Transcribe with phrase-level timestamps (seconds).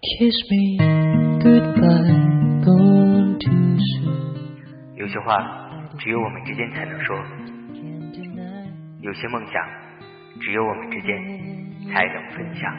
[0.00, 0.78] Kiss me
[1.42, 4.06] goodbye, don't you say,
[4.94, 7.16] 有些话只有我们之间才能说，
[9.00, 9.60] 有些梦想
[10.40, 11.20] 只有我们之间
[11.92, 12.72] 才能分享。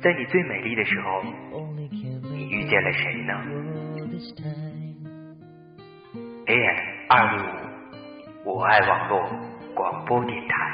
[0.00, 1.22] 在你最美丽的时候，
[2.32, 3.34] 你遇见了谁呢
[6.46, 6.78] ？AM
[7.10, 9.20] 二六五，我爱网络
[9.74, 10.73] 广播电台。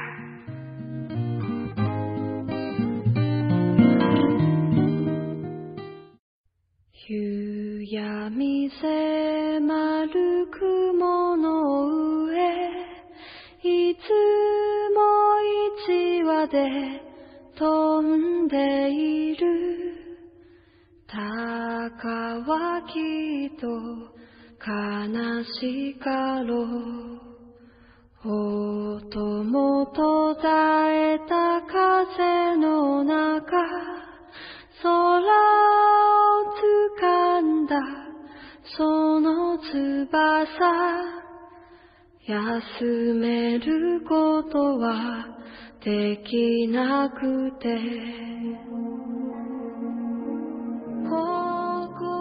[8.61, 12.69] 闇迫る雲の上
[13.63, 14.01] いつ
[14.95, 15.01] も
[15.87, 17.01] 一羽で
[17.57, 19.95] 飛んでいる。
[21.07, 23.67] 鷹はきっと
[24.61, 27.31] 悲しかろう。
[28.23, 33.57] 音も途絶えた風の中
[34.83, 35.80] 空
[38.80, 40.46] その翼
[42.28, 45.26] 休めることは
[45.84, 47.78] できなくて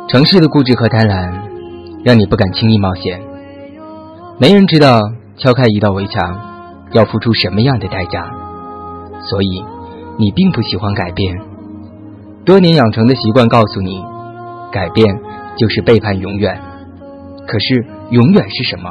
[0.08, 1.32] 城市的固执和贪婪，
[2.04, 3.20] 让你不敢轻易冒险。
[4.38, 5.00] 没人知道
[5.38, 6.20] 敲开一道围墙
[6.92, 8.30] 要付出什么样的代价，
[9.22, 9.64] 所以
[10.18, 11.40] 你并不喜欢改变。
[12.44, 14.04] 多年养成的习惯告诉你，
[14.70, 15.18] 改变
[15.57, 16.61] 就是背叛永远。
[17.47, 18.89] 可是，永远是什么？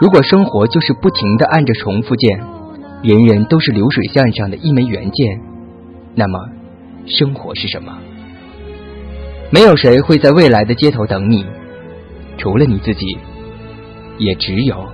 [0.00, 2.40] 如果生活就是不停的按着重复键，
[3.02, 5.40] 人人都是流水线上的一枚原件，
[6.14, 6.38] 那么，
[7.06, 7.98] 生活是什么？
[9.50, 11.44] 没有谁会在未来的街头等你，
[12.38, 13.18] 除了你自己，
[14.18, 14.88] 也只有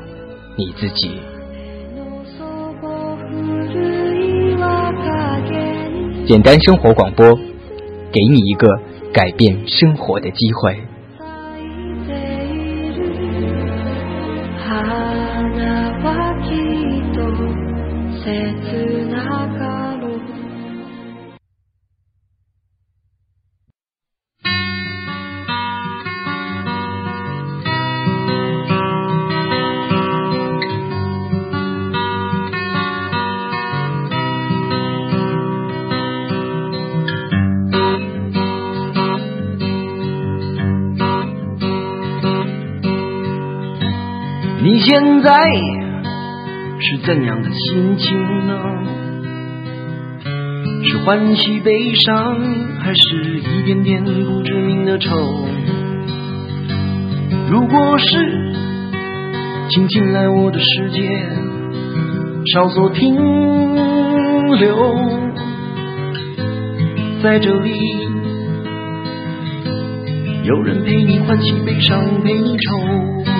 [0.57, 1.19] 你自己。
[6.27, 7.35] 简单生活广播，
[8.11, 8.67] 给你一个
[9.13, 10.96] 改变生活的机会。
[47.07, 48.19] 怎样的心情
[48.49, 48.53] 呢？
[50.83, 52.37] 是欢喜悲伤，
[52.81, 55.47] 还是一点点不知名的愁？
[57.49, 58.53] 如果是，
[59.71, 61.09] 请进来我的世界，
[62.53, 63.15] 稍作停
[64.57, 64.77] 留，
[67.23, 67.71] 在这里，
[70.43, 73.36] 有人陪你欢喜悲伤，陪你愁。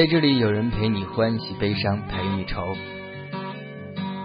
[0.00, 2.74] 在这里，有人陪你欢喜悲伤，陪你愁。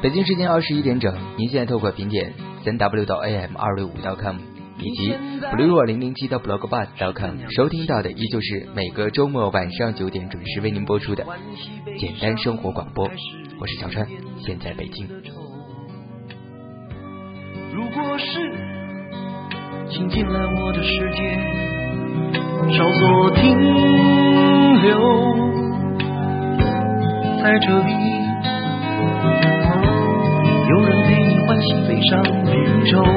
[0.01, 4.37] 北京时间二十一点整，您现在透过频点三 w 到 am 二六五 .com
[4.79, 5.13] 以及
[5.51, 11.25] blue 零零七到 blogbus .com 收听到的，依旧是每个周末晚上九点准时为您播出的
[11.99, 13.11] 简单生活广播。
[13.59, 14.07] 我是小川，
[14.45, 15.05] 现在北京。
[17.73, 18.25] 如果是，
[19.89, 23.59] 请进来我的世界，稍作停
[24.81, 25.54] 留。
[27.45, 27.91] 在这里，
[30.67, 33.14] 有人陪你欢喜悲伤，陪你愁。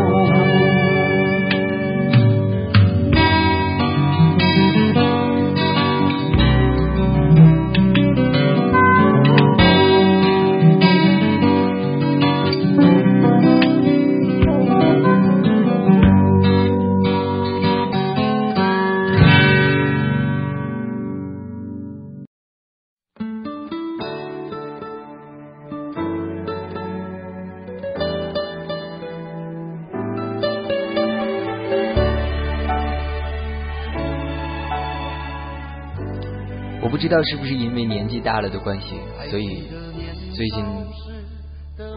[37.09, 38.99] 不知道是不是因为年纪大了的关系，
[39.31, 39.67] 所以
[40.35, 40.63] 最近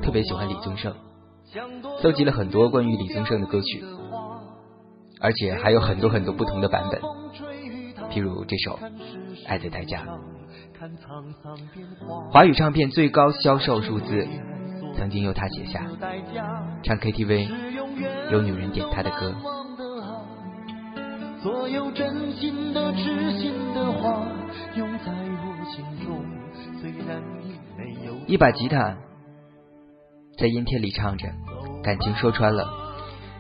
[0.01, 0.95] 特别喜欢李宗盛，
[2.01, 3.83] 搜集了很多关于李宗盛的歌曲，
[5.19, 7.01] 而且还有很多很多不同的版本，
[8.09, 8.79] 譬如这首
[9.49, 10.05] 《爱的代价》，
[12.31, 14.25] 华语唱片最高销售数字
[14.95, 15.85] 曾经由他写下，
[16.83, 17.49] 唱 KTV
[18.31, 19.35] 有女人点他的歌，
[21.41, 24.27] 所有真心的、痴心的话，
[24.75, 26.23] 永在我心中。
[26.79, 28.95] 虽然已没有一把吉他，
[30.37, 31.27] 在阴天里唱着，
[31.83, 32.69] 感情说穿了，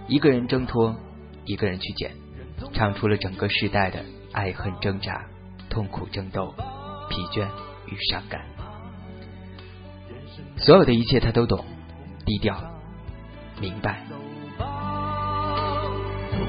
[0.07, 0.95] 一个人挣脱，
[1.45, 2.11] 一个人去捡，
[2.73, 5.25] 唱出了整个时代的爱恨挣扎、
[5.69, 6.55] 痛苦争斗、
[7.09, 7.47] 疲倦
[7.85, 8.41] 与伤感。
[10.57, 11.63] 所有的一切他都懂，
[12.25, 12.57] 低调，
[13.59, 14.01] 明白。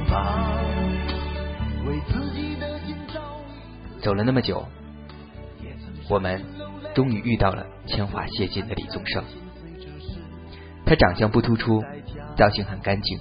[0.09, 0.62] 走
[4.15, 4.67] 了那么久，
[6.11, 6.45] 我们
[6.95, 9.25] 终于遇到了铅华谢尽的李宗盛。
[10.85, 11.81] 他长相不突出，
[12.37, 13.21] 造型很干净，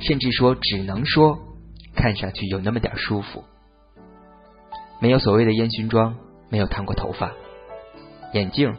[0.00, 1.38] 甚至说只能说
[1.94, 3.44] 看上去有那么点舒服。
[5.00, 6.16] 没有所谓的烟熏妆，
[6.50, 7.32] 没有烫过头发，
[8.34, 8.74] 眼镜、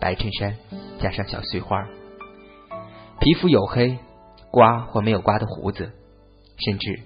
[0.00, 0.56] 白衬衫
[1.00, 1.86] 加上小碎花，
[3.20, 3.98] 皮肤黝黑，
[4.50, 5.92] 刮或没有刮的胡子，
[6.64, 7.00] 甚至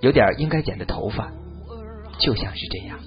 [0.00, 1.30] 有点应该剪的头发。
[2.18, 2.98] 就像是这样。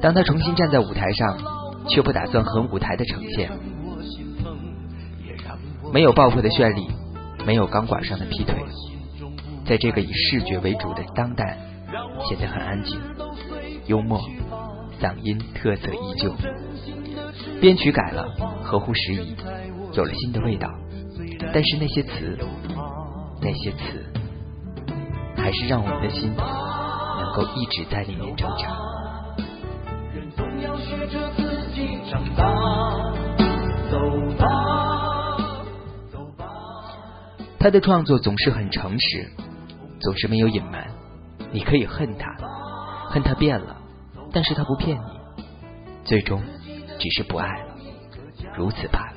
[0.00, 1.38] 当他重新站在舞台上，
[1.88, 3.50] 却不打算和舞台的呈现，
[5.92, 6.86] 没有爆破的绚丽，
[7.44, 8.54] 没有钢管上的劈腿，
[9.66, 11.58] 在这个以视觉为主的当代，
[12.28, 13.00] 显得很安静，
[13.86, 14.20] 幽默，
[15.00, 16.32] 嗓音特色依旧，
[17.60, 18.28] 编曲改了，
[18.62, 19.34] 合乎时宜，
[19.94, 20.68] 有了新的味道，
[21.52, 22.38] 但是那些词。
[23.42, 24.06] 那些词，
[25.36, 28.68] 还是让我们的心能够一直在里面挣扎。
[37.58, 39.28] 他的创作总是很诚实，
[40.00, 40.88] 总是没有隐瞒。
[41.50, 42.34] 你可以恨他，
[43.08, 43.76] 恨他变了，
[44.32, 45.02] 但是他不骗你，
[46.04, 46.40] 最终
[46.98, 47.74] 只是不爱了，
[48.56, 49.16] 如此罢了。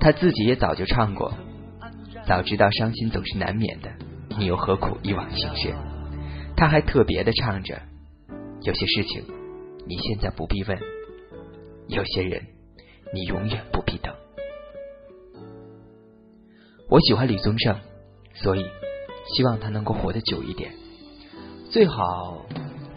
[0.00, 1.32] 他自己也早就唱过。
[2.26, 3.90] 早知道伤心总是难免的，
[4.38, 5.74] 你又何苦一往情深？
[6.56, 7.82] 他还特别的唱着：
[8.62, 9.24] 有些事情
[9.86, 10.78] 你现在不必问，
[11.88, 12.42] 有些人
[13.12, 14.14] 你永远不必等。
[16.88, 17.76] 我喜欢李宗盛，
[18.34, 18.64] 所以
[19.34, 20.72] 希望他能够活得久一点，
[21.70, 22.46] 最好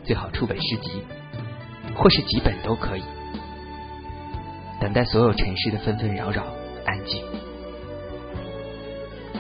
[0.06, 1.01] 最好出本诗集，
[1.95, 3.03] 或是几本都可以，
[4.79, 6.45] 等待所有尘世的纷纷扰扰
[6.85, 7.21] 安静。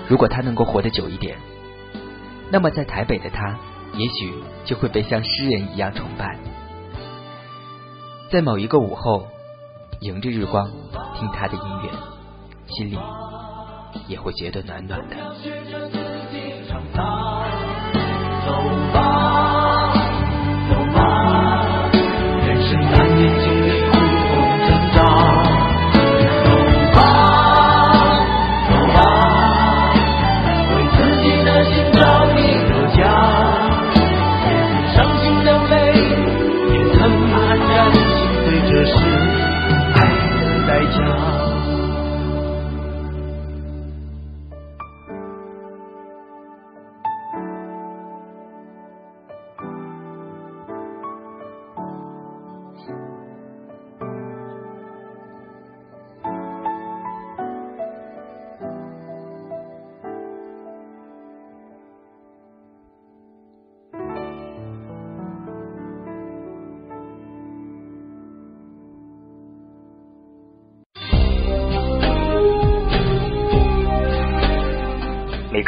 [0.07, 1.37] 如果他能够活得久一点，
[2.49, 3.57] 那么在台北的他，
[3.93, 4.33] 也许
[4.65, 6.37] 就会被像诗人一样崇拜。
[8.31, 9.27] 在某一个午后，
[10.01, 10.69] 迎着日光
[11.15, 11.89] 听他的音乐，
[12.67, 12.97] 心里
[14.07, 15.15] 也会觉得暖暖的。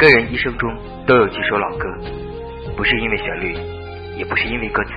[0.00, 0.66] 个人一生中
[1.06, 1.84] 都有几首老歌，
[2.74, 3.54] 不是因为旋律，
[4.16, 4.92] 也不是因为歌词，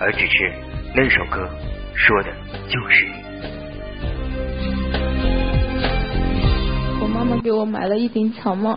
[0.00, 0.52] 而只是
[0.92, 1.48] 那首歌
[1.94, 2.30] 说的
[2.66, 3.12] 就是你。
[7.00, 8.76] 我妈妈给我买了一顶草帽，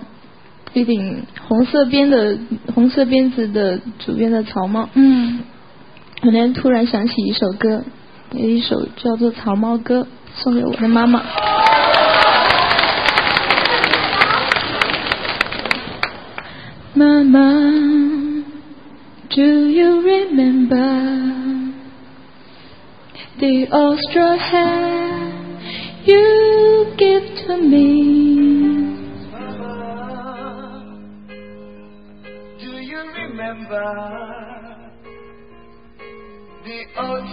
[0.73, 2.37] 一顶红色边的
[2.75, 4.89] 红色边子的主编的草帽。
[4.93, 5.39] 嗯，
[6.21, 7.83] 我那天突然想起一首歌，
[8.33, 10.01] 有一首叫做《草帽歌》，
[10.35, 11.23] 送给我的妈妈。
[17.01, 18.43] Mama,
[19.35, 21.73] do you remember
[23.39, 23.55] the
[24.03, 27.87] straw hat you gave to me?
[29.31, 29.73] Mama,
[32.59, 33.89] do you remember
[36.65, 37.27] the old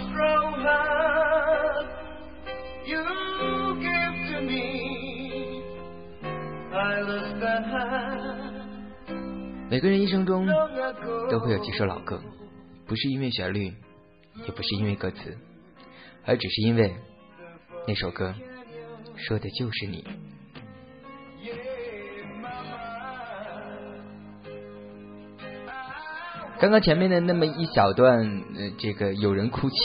[9.69, 10.47] 每个人一生中
[11.29, 12.19] 都会有几首老歌，
[12.87, 13.71] 不是因为旋律，
[14.45, 15.37] 也不是因为歌词，
[16.25, 16.95] 而只是因为
[17.87, 18.33] 那首歌
[19.15, 20.03] 说的就是你。
[26.59, 29.75] 刚刚前面的那么一小段，呃，这个有人哭泣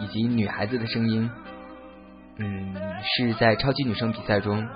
[0.00, 1.30] 以及女孩子的声音，
[2.38, 4.66] 嗯，是在超级女声比赛中，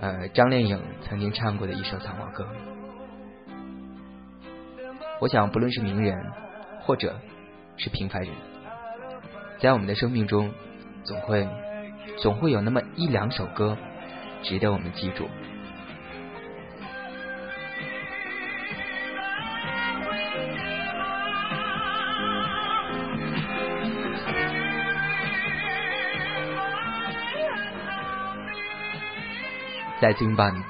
[0.00, 2.46] 呃，张靓颖曾经唱过的一首藏獒歌。
[5.18, 6.30] 我想，不论是名人，
[6.82, 7.18] 或者
[7.78, 8.30] 是平凡人，
[9.58, 10.52] 在我们的生命中，
[11.04, 11.48] 总会
[12.18, 13.76] 总会有那么一两首歌，
[14.42, 15.28] 值得我们记住。
[29.98, 30.62] 再次拥抱你，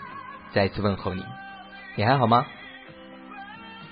[0.53, 1.25] 再次问候你，
[1.97, 2.47] 你还好吗？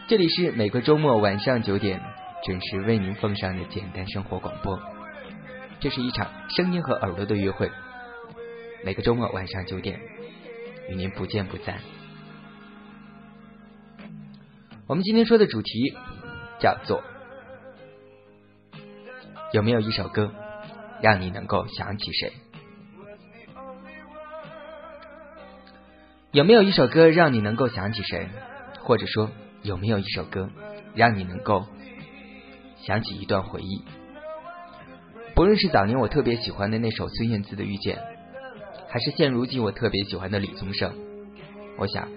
[0.07, 1.99] 这里是每个周末晚上九点
[2.45, 4.79] 准时为您奉上的简单生活广播，
[5.81, 7.71] 这是一场声音和耳朵的约会。
[8.85, 9.99] 每个周末晚上九点
[10.91, 11.79] 与您不见不散。
[14.87, 15.97] 我们今天说的主题
[16.61, 17.03] 叫做
[19.55, 20.35] 有没有一首歌
[21.01, 22.33] 让你能够想起谁？
[26.31, 28.29] 有没有一首歌让你能够想起谁？
[28.81, 29.31] 或者说，
[29.65, 30.51] 有没有一首歌
[30.95, 31.67] 让你能够
[32.77, 33.83] 想起一段回忆？
[35.35, 37.97] 不论是早年我特别喜欢的那首孙燕姿的《遇见》，
[38.89, 40.95] 还是现如今我特别喜欢的李宗盛，
[41.79, 42.09] 我想，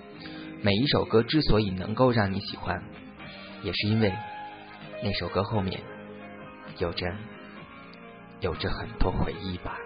[0.61, 2.83] 每一首歌之所以能够让你喜欢，
[3.63, 4.13] 也是因为
[5.01, 5.79] 那首歌后面
[6.79, 7.07] 有着
[8.41, 9.79] 有着很多回忆吧。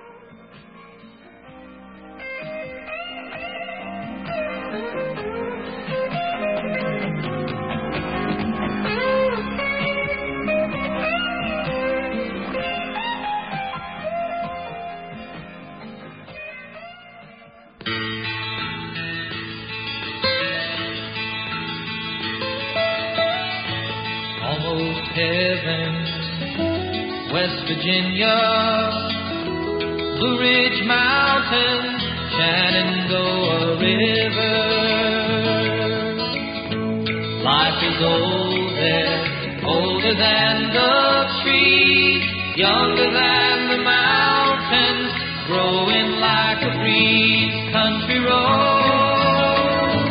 [27.81, 28.37] Virginia,
[30.19, 32.01] Blue Ridge Mountains,
[32.35, 34.59] Shenandoah River.
[37.41, 39.23] Life is old there,
[39.65, 42.23] older than the trees,
[42.55, 45.11] younger than the mountains,
[45.47, 47.55] growing like a breeze.
[47.73, 50.05] Country roads,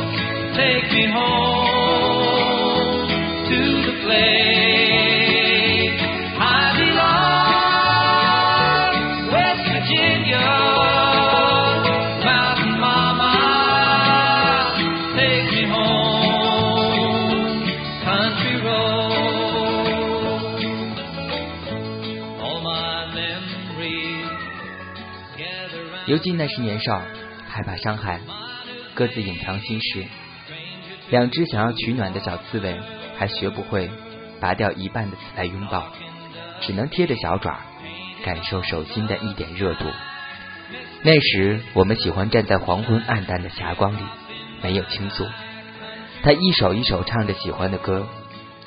[0.57, 3.07] take me home
[3.47, 4.70] to the place.
[26.11, 27.03] 尤记那时年少，
[27.47, 28.19] 害怕伤害，
[28.95, 30.05] 各自隐藏心事。
[31.09, 32.81] 两只想要取暖的小刺猬，
[33.17, 33.89] 还学不会
[34.41, 35.87] 拔掉一半的刺来拥抱，
[36.63, 37.61] 只能贴着小爪，
[38.25, 39.85] 感受手心的一点热度。
[41.05, 44.03] 那时我们喜欢站在黄昏暗淡的霞光里，
[44.65, 45.25] 没有倾诉。
[46.25, 48.09] 他一首一首唱着喜欢的歌，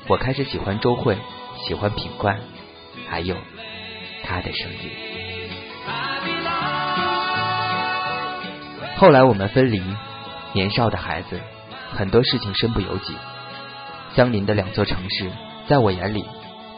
[0.07, 1.17] 我开始喜欢周慧，
[1.67, 2.39] 喜欢品冠，
[3.09, 3.35] 还有
[4.23, 5.22] 他的声音。
[8.95, 9.81] 后来我们分离，
[10.53, 11.39] 年少的孩子，
[11.93, 13.15] 很多事情身不由己。
[14.15, 15.29] 相邻的两座城市，
[15.67, 16.23] 在我眼里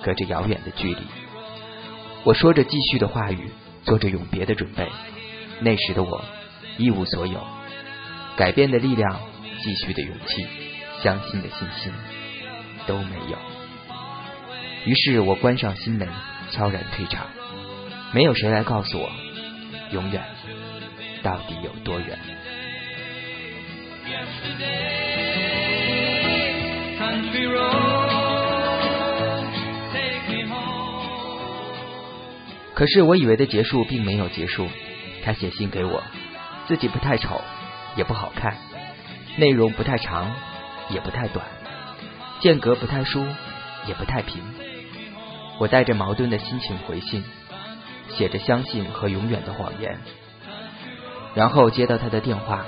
[0.01, 1.01] 隔着遥远的距离。
[2.23, 3.51] 我说着继续的话语，
[3.83, 4.87] 做着永别的准备。
[5.59, 6.23] 那时的我
[6.77, 7.39] 一无所有，
[8.37, 9.19] 改变的力量，
[9.61, 10.47] 继续的勇气，
[11.03, 11.93] 相信的信心
[12.87, 13.37] 都没有。
[14.85, 16.07] 于是我关上心门，
[16.51, 17.27] 悄然退场。
[18.11, 19.11] 没有谁来告诉我，
[19.91, 20.23] 永远
[21.25, 22.15] 到底有多远。
[32.75, 34.69] 可是我以为的结束并没有结束。
[35.23, 36.03] 他写信给我，
[36.67, 37.41] 自己不太丑，
[37.95, 38.55] 也不好看，
[39.37, 40.31] 内容不太长，
[40.91, 41.43] 也不太短，
[42.39, 43.25] 间隔不太疏，
[43.87, 44.43] 也不太平。
[45.57, 47.23] 我带着矛盾的心情回信，
[48.09, 49.99] 写着相信和永远的谎言。
[51.35, 52.65] 然后接到他的电话，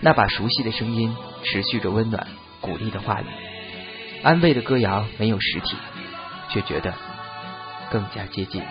[0.00, 2.26] 那把熟悉的声音持续着温暖、
[2.60, 3.26] 鼓励的话语，
[4.22, 5.76] 安慰的歌谣没有实体，
[6.50, 6.92] 却觉得
[7.90, 8.62] 更加接近。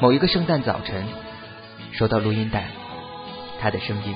[0.00, 1.02] 某一个圣诞早晨，
[1.92, 2.66] 收到录音带，
[3.64, 4.14] 他的声音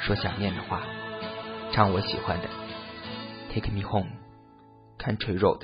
[0.00, 0.82] 说想念的话，
[1.72, 2.48] 唱我喜欢的
[3.54, 4.10] 《Take Me Home》
[4.98, 5.60] ，Country Roads》。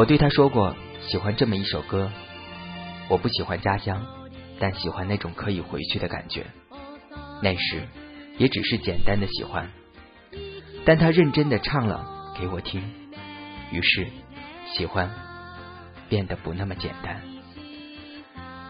[0.00, 0.74] 我对他说过，
[1.10, 2.10] 喜欢这么一首歌。
[3.10, 4.06] 我不喜欢家乡，
[4.58, 6.46] 但喜欢那种可以回去的感觉。
[7.42, 7.82] 那时
[8.38, 9.70] 也只是简单的喜欢，
[10.86, 12.82] 但他认真的唱了给我听，
[13.72, 14.06] 于是
[14.74, 15.10] 喜欢
[16.08, 17.20] 变得不那么简单。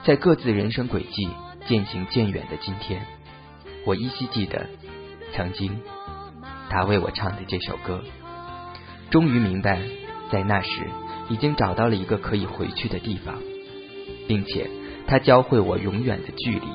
[0.03, 1.29] 在各自人生轨迹
[1.69, 3.07] 渐行渐远的今天，
[3.87, 4.69] 我依稀记得
[5.33, 5.81] 曾经
[6.71, 8.03] 他为我唱的这首歌，
[9.13, 9.81] 终于明白
[10.33, 10.91] 在那时。
[11.31, 13.37] 已经找到了一个可以回去的地方，
[14.29, 14.69] 并且
[15.07, 16.67] 他教会我永远的距离。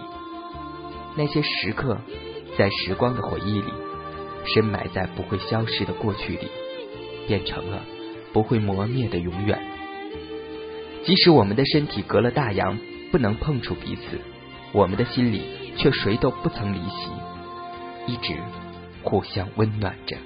[1.15, 1.99] 那些时刻，
[2.57, 3.71] 在时光的回忆里，
[4.53, 6.47] 深埋在不会消失的过去里，
[7.27, 7.83] 变成了
[8.33, 9.59] 不会磨灭的永远。
[11.03, 12.77] 即使我们的身体隔了大洋，
[13.11, 14.19] 不能碰触彼此，
[14.71, 15.41] 我们的心里
[15.77, 18.33] 却谁都不曾离席，一直
[19.03, 20.17] 互相温暖着。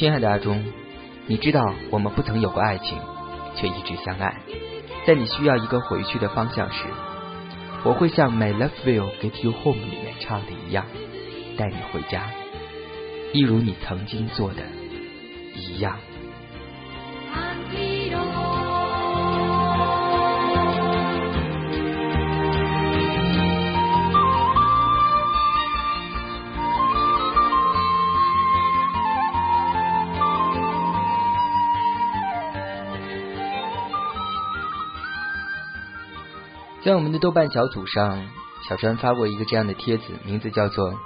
[0.00, 0.64] 亲爱的阿忠，
[1.26, 1.60] 你知道
[1.90, 2.98] 我们不曾有过爱情，
[3.54, 4.34] 却一直相爱。
[5.06, 6.84] 在你需要一个回去的方向时，
[7.84, 10.86] 我会像《My Love Will Get You Home》里面唱的一样，
[11.58, 12.30] 带你回家，
[13.34, 14.62] 一如你曾经做的
[15.54, 15.98] 一样。
[36.82, 38.26] 在我们的豆瓣小组上，
[38.66, 40.92] 小川发过一个这样的帖子，名字叫做《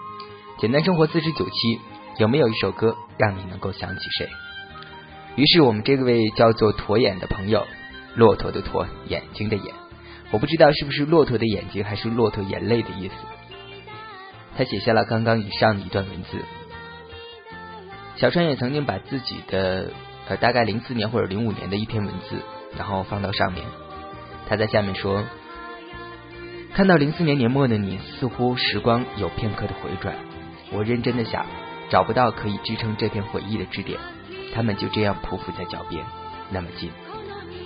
[0.61, 1.51] 简单生活四十九期》，
[2.19, 4.29] 有没有一首歌让你能够想起谁？
[5.35, 7.67] 于是我们这位叫做驼眼的朋友，
[8.15, 9.75] 骆驼的驼，眼睛的眼，
[10.31, 13.15] 我不知道是不是骆驼的眼睛，还是骆驼眼泪的意思。
[14.57, 16.39] 他写下了刚刚以上的一段文字。
[18.15, 19.91] 小川也曾经把自己的
[20.29, 22.37] 呃大概零四年或者零五年的一篇文字，
[22.79, 23.67] 然后放到上面。
[24.49, 25.25] 他在下面说。
[26.75, 30.17] 看到零四年年末的你，似乎时光有片刻的回转。
[30.73, 31.47] 我认真的想，
[31.89, 34.01] 找不到可以支撑这片回忆的支点，
[34.53, 36.05] 他们就这样匍匐在脚边，
[36.51, 36.91] 那么近。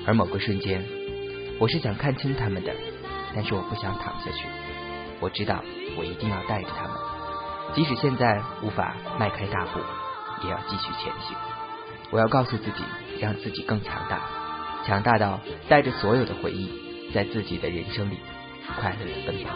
[0.07, 0.85] 而某个瞬间，
[1.59, 2.75] 我是想看清他们的，
[3.35, 4.47] 但是我不想躺下去。
[5.21, 5.65] 我知道，
[5.97, 6.93] 我一定要带着他们，
[7.75, 9.81] 即使现在无法迈开大步，
[10.45, 11.35] 也要继续前行。
[12.11, 12.85] 我要告诉自己，
[13.19, 14.21] 让自己更强大，
[14.85, 16.71] 强大到带着所有的回忆，
[17.15, 18.19] 在自己的人生里。
[18.77, 19.51] 快乐的奔跑。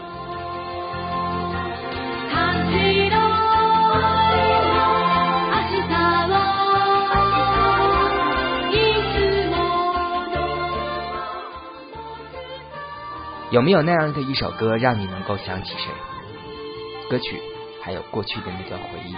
[13.51, 15.91] 有没有那样的一首歌，让你能够想起谁？
[17.11, 17.39] 歌曲
[17.83, 19.15] 还有过去的那段回忆，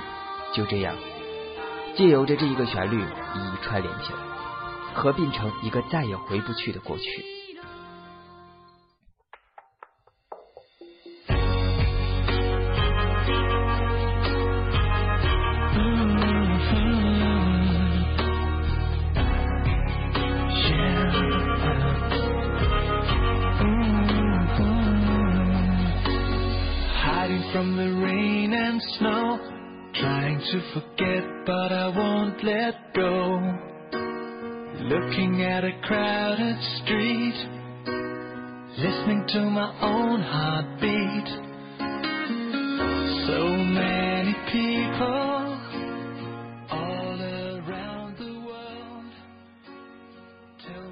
[0.53, 0.97] 就这样
[1.95, 4.19] 借由着这一个旋律，一一串联起来，
[4.93, 7.34] 合并成一个再也回不去的过去。
[30.55, 33.41] To forget but i won't let go.
[34.93, 37.39] Looking at a crowded street
[38.79, 41.29] listening to my own heart beat
[43.27, 43.41] so
[43.81, 45.59] many people
[46.71, 49.11] all around the world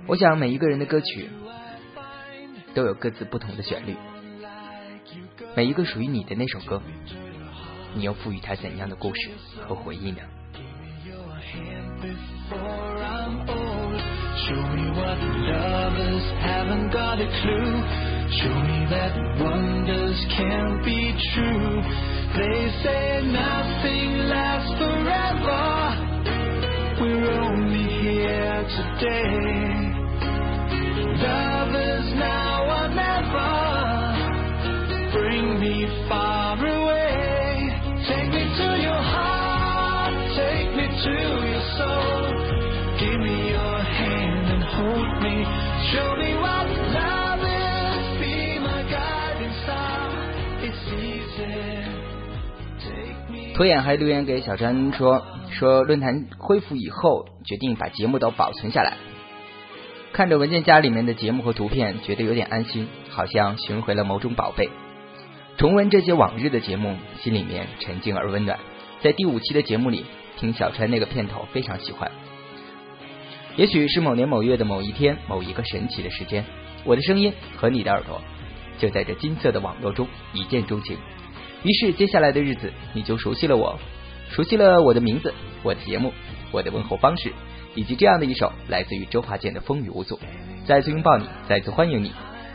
[0.09, 1.31] 我想每一个人的歌曲
[2.75, 3.94] 都有各自不同的旋律。
[5.55, 6.83] 每一个属于你的那首歌。
[7.94, 9.31] 你又赋予它怎样的故事
[9.66, 10.20] 和回忆呢
[12.00, 12.92] ？before
[53.52, 53.56] Take me.
[53.56, 58.96] 拖眼还留言给小川说，说论坛恢复以后，决定把节目都保存下来。
[60.12, 64.68] 看着文件夹里面的节目和图片，觉得有点安心，好像寻回了某种宝贝。
[65.56, 68.58] 重温这些往日的节目，心里面沉静而温暖。
[69.00, 70.04] 在第五期的节目里，
[70.38, 72.10] 听小川那个片头，非常喜欢。
[73.56, 76.44] 也许是某年某月的某一天，某一个神奇的时间，
[76.84, 78.20] 我的声音和你的耳朵，
[78.78, 80.96] 就在这金色的网络中一见钟情。
[81.62, 83.79] 于是接下来的日子，你就熟悉了我，
[84.31, 86.12] 熟悉了我的名字、我的节目、
[86.51, 87.33] 我的问候方式，
[87.77, 90.16] 以及这样的一首来自于周华健的《风雨无阻》。
[90.66, 92.11] 再次拥抱你，再次欢迎你。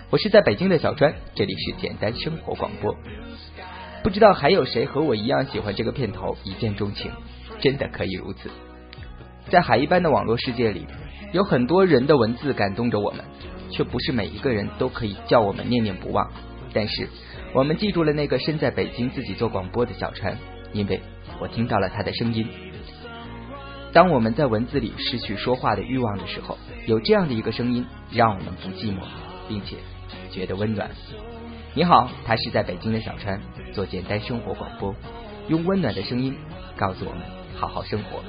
[0.09, 2.95] 我是在北京的小川，这里是简单生活广播。
[4.03, 7.11] 不知道还有谁和我一样喜欢这个片头，一见钟情，
[7.61, 8.49] 真的可以如此。
[9.49, 10.85] 在海一般的网络世界里，
[11.31, 13.23] 有很多人的文字感动着我们，
[13.71, 16.29] 却不是每一个人都可以叫我们念念不忘。
[16.73, 17.09] 但是，
[17.53, 20.37] 我们记住了那个身在北京自己做广播的小川，
[20.73, 21.01] 因为
[21.39, 22.47] 我听到了他的声音。
[23.93, 29.01] 当我们在文字里失去说话的欲望的时候，有这样的一个声音，让我们不寂寞，
[29.47, 29.77] 并且
[30.29, 30.91] 觉得温暖。
[31.73, 33.41] 你好，他是在北京的小川，
[33.73, 34.93] 做简单生活广播，
[35.47, 36.35] 用温暖的声音
[36.75, 37.21] 告诉我们
[37.55, 38.23] 好好生活，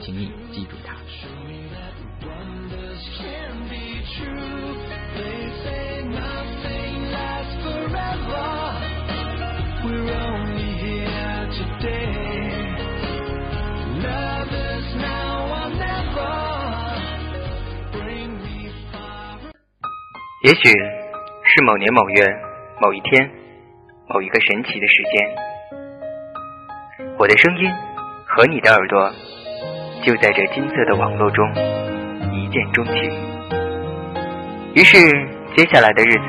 [0.00, 0.94] 请你记住他。
[20.44, 22.22] 也许是某年某月
[22.78, 23.30] 某一天
[24.06, 25.26] 某一个神奇的时间，
[27.16, 27.70] 我的声音
[28.26, 29.10] 和你的耳朵
[30.02, 31.50] 就在这金色的网络中
[32.30, 32.94] 一见钟情。
[34.74, 34.98] 于是
[35.56, 36.26] 接下来的日子，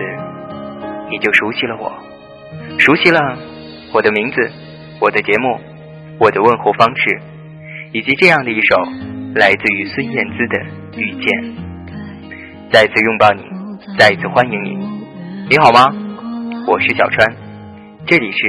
[1.11, 1.91] 你就熟悉了我，
[2.79, 3.19] 熟悉了
[3.91, 4.49] 我的名字、
[5.01, 5.59] 我的节目、
[6.21, 7.19] 我的问候方式，
[7.91, 8.77] 以及这样的一首
[9.35, 10.57] 来自于孙燕姿的
[10.97, 11.43] 《遇见》。
[12.71, 13.43] 再次拥抱你，
[13.97, 14.75] 再一次欢迎你。
[15.49, 15.87] 你好吗？
[16.67, 17.33] 我是小川，
[18.05, 18.39] 这里是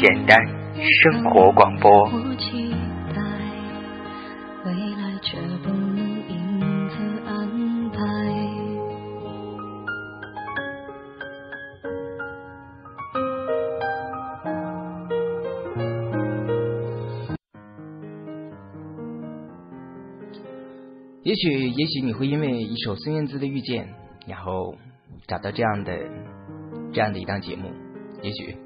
[0.00, 0.36] 简单
[1.04, 2.10] 生活广播。
[21.22, 23.84] 也许，也许你会因为一首孙燕姿的《遇见》，
[24.26, 24.74] 然后
[25.26, 25.98] 找到这样的
[26.92, 27.70] 这样的一档节目。
[28.22, 28.56] 也许，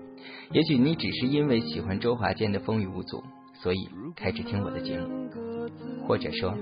[0.53, 3.18] 也许你只是因为喜欢周华健的《风雨无阻》，
[3.62, 5.29] 所以开始听我的节目。
[6.07, 6.57] 或者说，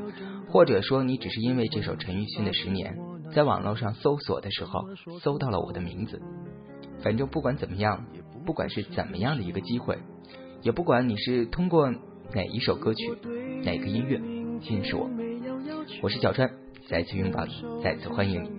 [0.48, 2.96] 或者说你只是因为这首陈奕迅的《十年》，
[3.32, 4.84] 在网络上搜索的时候
[5.20, 6.20] 搜到了我的名字。
[7.02, 8.04] 反正不管怎么样，
[8.44, 9.98] 不管是怎么样的一个机会，
[10.62, 11.90] 也不管你是通过
[12.34, 13.10] 哪一首歌曲、
[13.64, 14.18] 哪个音乐
[14.68, 15.08] 认识我。
[16.02, 16.50] 我是小川，
[16.88, 18.57] 再次拥抱你，再次欢迎你。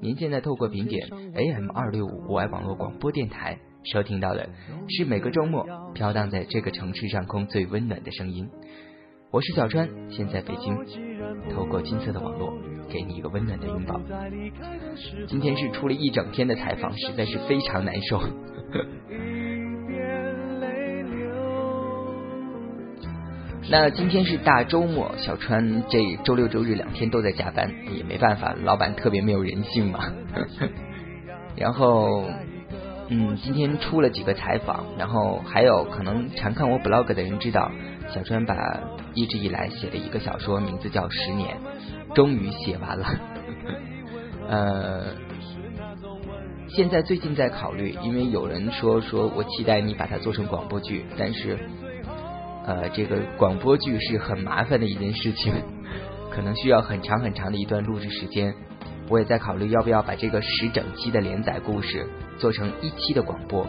[0.00, 4.48] 您现在透过评点 AM 二六五户外网络广播电台收听到的
[4.88, 8.48] 是每个周末飘荡在这个城市上空最温暖的声音。
[9.30, 10.76] 我是小川，现在北京，
[11.50, 12.52] 透过金色的网络
[12.88, 14.00] 给你一个温暖的拥抱。
[15.26, 18.20] 今天是出了一整天的采访，实在是非常难受。
[23.68, 30.12] 那今天是大周末，小川这周六周日两天都在加班，也没办法，老板特别没有人性嘛。
[31.56, 32.22] 然后，
[33.08, 37.72] 嗯，今天出了几个采访，然后还有可能常看我 blog 的人知道，
[38.14, 38.54] 小川把
[39.14, 41.56] 一直以来写的一个小说名字叫《十年》，
[42.14, 43.06] 终于写完了。
[44.48, 45.06] 呃，
[46.68, 51.58] 现在最近在考虑，因为有人说说我期待你把它做成广播剧，但是。
[52.66, 55.54] 呃，这个广播剧是很麻烦的一件事情，
[56.30, 58.54] 可能需要很长很长的一段录制时间。
[59.08, 63.64] 我也在考虑要不要把这个十整期的连载故事做成一期的广播，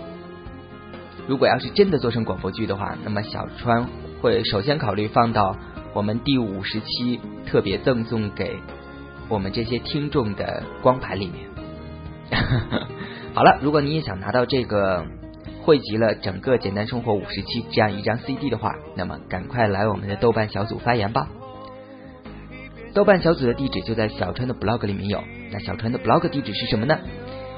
[1.27, 3.87] 如果要是真的做成广播剧的话，那么小川
[4.19, 5.55] 会首先考虑放到
[5.93, 8.57] 我们第五十期特别赠送给
[9.29, 11.47] 我们这些听众的光盘里面。
[13.35, 15.05] 好了，如果你也想拿到这个
[15.67, 21.27] 汇集了整个简单生活五十期这样一张 CD 的话，那么赶快来我们的豆瓣小组发言吧。
[22.93, 25.21] 豆瓣小组的地址就在小川的 blog 里面有。
[25.51, 26.97] 那小川的 blog 地址是什么呢？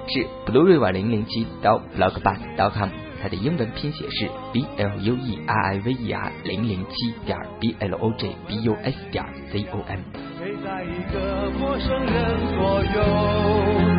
[0.07, 2.89] 是 blueriver 零零七到 blogbus.com，
[3.21, 8.59] 它的英文拼写是 b l u e r i v e r 零零七点 b l o j b
[8.63, 9.99] u s 点 c o m。
[10.39, 13.98] 谁在一个陌生人左右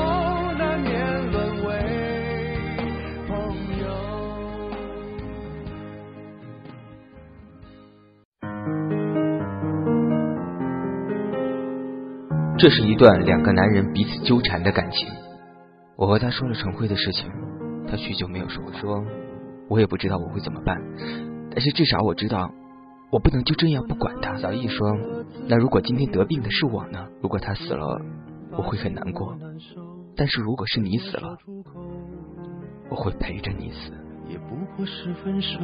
[12.61, 15.07] 这是一段两个男人彼此纠缠的感情。
[15.95, 17.27] 我和他说了陈辉的事情，
[17.87, 18.63] 他许久没有说。
[18.63, 19.03] 我说，
[19.67, 20.77] 我也不知道我会怎么办，
[21.49, 22.51] 但是至少我知道，
[23.11, 24.37] 我不能就这样不管他。
[24.37, 24.95] 小易说，
[25.47, 27.07] 那如果今天得病的是我呢？
[27.23, 27.99] 如果他死了，
[28.51, 29.35] 我会很难过。
[30.15, 31.39] 但是如果是你死了，
[32.91, 33.91] 我会陪着你死。
[34.29, 35.57] 也不过是分手。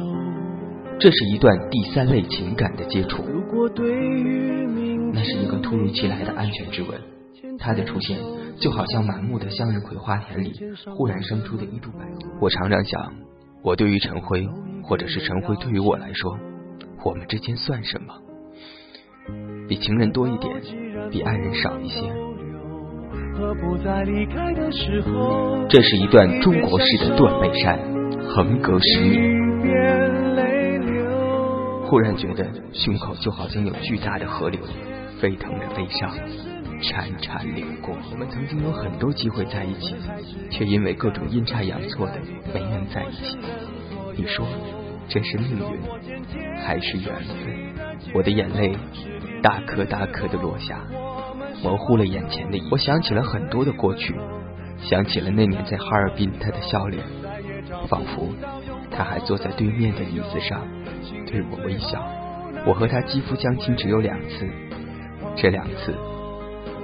[0.98, 3.22] 这是一段第三类情感的接触。
[3.22, 7.00] 如果对于明那是一个突如其来的安全之吻，
[7.58, 8.18] 他的出现
[8.60, 10.52] 就好像满目的向日葵花田里
[10.96, 12.30] 忽然生出的一株百合。
[12.40, 13.14] 我常常想，
[13.62, 14.46] 我对于陈辉，
[14.82, 16.38] 或者是陈辉对于我来说，
[17.04, 18.14] 我们之间算什么？
[19.68, 20.54] 比情人多一点，
[21.10, 22.00] 比爱人少一些。
[25.68, 27.78] 这是一段中国式的断背山，
[28.28, 29.18] 横隔十米。
[31.86, 34.60] 忽然觉得胸口就好像有巨大的河流，
[35.20, 36.16] 沸腾的悲伤，
[36.80, 37.94] 潺潺流过。
[38.12, 39.96] 我们曾经有很多机会在一起，
[40.50, 42.14] 却因为各种阴差阳错的
[42.54, 43.36] 没能在一起。
[44.16, 44.46] 你说
[45.08, 45.80] 这是命运，
[46.64, 48.12] 还是缘分？
[48.14, 48.76] 我的眼泪
[49.42, 50.78] 大颗大颗的落下，
[51.62, 52.60] 模糊了眼前的。
[52.70, 54.14] 我想起了很多的过去，
[54.80, 57.04] 想起了那年在哈尔滨他的笑脸，
[57.88, 58.28] 仿佛
[58.90, 60.66] 他还坐在对面的椅子上
[61.26, 62.04] 对我微笑。
[62.66, 64.48] 我和他肌肤相亲只有两次，
[65.40, 65.94] 这两次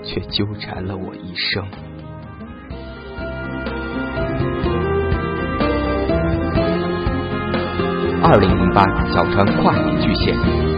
[0.04, 1.64] 却纠缠了我一生。
[8.22, 10.36] 二零零八小川跨年巨献，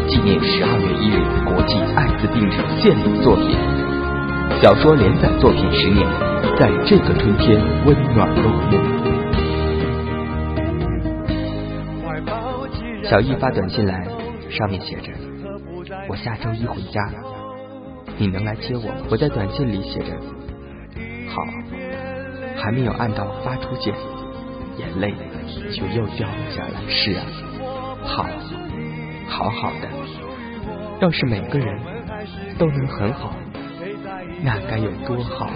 [0.09, 3.55] 纪念十二月一日国际艾滋病日献礼作品。
[4.63, 6.09] 小说连载作品十年，
[6.59, 8.73] 在这个春天温暖落幕。
[13.05, 14.03] 小易发短信来，
[14.49, 15.13] 上面写着
[16.09, 17.01] ：“我下周一回家，
[18.19, 20.17] 你能来接我吗？”我在短信里写着
[21.29, 21.43] ：“好。”
[22.59, 23.95] 还没有按到发出键，
[24.79, 25.15] 眼泪
[25.73, 26.81] 就又掉了下来。
[26.89, 27.23] 是啊，
[28.03, 28.27] 好，
[29.29, 29.89] 好好的。
[31.01, 31.79] 要是每个人
[32.59, 33.35] 都能很好，
[34.43, 35.51] 那该有多好，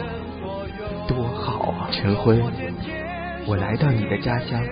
[1.09, 1.88] 多好啊！
[1.90, 2.38] 陈辉，
[3.46, 4.62] 我来到你的家乡，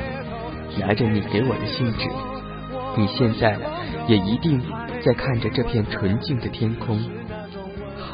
[0.78, 2.08] 拿着你给我的信纸，
[2.98, 3.56] 你现在
[4.06, 4.62] 也一定
[5.02, 7.00] 在看着这片纯净的天空，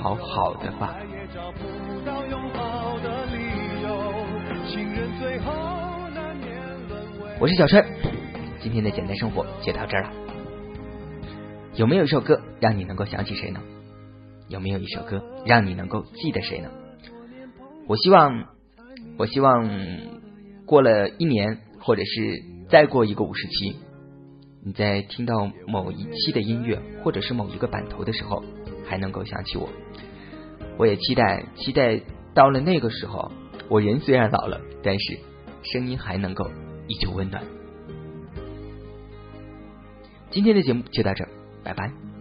[0.05, 0.95] 好好的吧。
[7.41, 7.83] 我是小川，
[8.61, 10.11] 今天的简单生活就到这儿了。
[11.77, 13.63] 有没有一首歌让你能够想起谁呢？
[14.49, 16.69] 有没有一首歌让你能够记得谁呢？
[17.87, 18.49] 我希望，
[19.17, 19.71] 我希望
[20.67, 23.77] 过了一年，或者是再过一个五十期，
[24.63, 28.45] 你在听到某一期的音乐，或者是某一个版头的时候，
[28.85, 29.69] 还能够想起我。
[30.77, 32.01] 我也期待，期待
[32.35, 33.31] 到了那个时候，
[33.69, 35.19] 我人虽然老了，但是
[35.63, 36.51] 声音还能够
[36.89, 37.43] 依旧温暖。
[40.31, 41.25] 今天的节目就到这，
[41.63, 42.14] 拜拜。